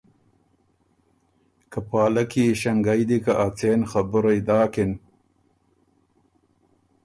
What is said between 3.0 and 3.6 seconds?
دی که ا